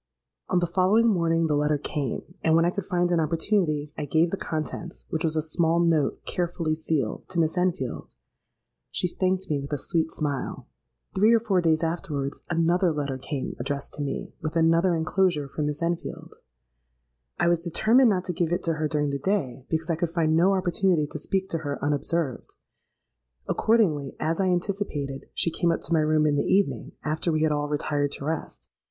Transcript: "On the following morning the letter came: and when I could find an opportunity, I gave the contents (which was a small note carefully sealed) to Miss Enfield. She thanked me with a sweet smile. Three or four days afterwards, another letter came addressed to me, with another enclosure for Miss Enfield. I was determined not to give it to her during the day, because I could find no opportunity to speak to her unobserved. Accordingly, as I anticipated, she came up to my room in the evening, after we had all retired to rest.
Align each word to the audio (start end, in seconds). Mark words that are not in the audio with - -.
"On 0.49 0.57
the 0.57 0.65
following 0.65 1.07
morning 1.09 1.45
the 1.45 1.55
letter 1.55 1.77
came: 1.77 2.33
and 2.43 2.55
when 2.55 2.65
I 2.65 2.71
could 2.71 2.85
find 2.85 3.11
an 3.11 3.19
opportunity, 3.19 3.93
I 3.95 4.05
gave 4.05 4.31
the 4.31 4.35
contents 4.35 5.05
(which 5.11 5.23
was 5.23 5.35
a 5.35 5.43
small 5.43 5.79
note 5.79 6.25
carefully 6.25 6.73
sealed) 6.73 7.29
to 7.29 7.39
Miss 7.39 7.55
Enfield. 7.55 8.15
She 8.89 9.07
thanked 9.07 9.47
me 9.47 9.59
with 9.61 9.71
a 9.71 9.77
sweet 9.77 10.09
smile. 10.09 10.65
Three 11.13 11.35
or 11.35 11.39
four 11.39 11.61
days 11.61 11.83
afterwards, 11.83 12.41
another 12.49 12.91
letter 12.91 13.19
came 13.19 13.55
addressed 13.59 13.93
to 13.93 14.01
me, 14.01 14.33
with 14.41 14.55
another 14.55 14.95
enclosure 14.95 15.47
for 15.47 15.61
Miss 15.61 15.83
Enfield. 15.83 16.33
I 17.37 17.47
was 17.47 17.61
determined 17.61 18.09
not 18.09 18.25
to 18.25 18.33
give 18.33 18.51
it 18.51 18.63
to 18.63 18.73
her 18.73 18.87
during 18.87 19.11
the 19.11 19.19
day, 19.19 19.67
because 19.69 19.91
I 19.91 19.95
could 19.95 20.09
find 20.09 20.35
no 20.35 20.53
opportunity 20.53 21.05
to 21.05 21.19
speak 21.19 21.47
to 21.49 21.59
her 21.59 21.77
unobserved. 21.79 22.55
Accordingly, 23.47 24.15
as 24.19 24.41
I 24.41 24.47
anticipated, 24.47 25.27
she 25.35 25.51
came 25.51 25.71
up 25.71 25.81
to 25.81 25.93
my 25.93 25.99
room 25.99 26.25
in 26.25 26.37
the 26.37 26.43
evening, 26.51 26.93
after 27.03 27.31
we 27.31 27.43
had 27.43 27.51
all 27.51 27.69
retired 27.69 28.11
to 28.13 28.25
rest. 28.25 28.67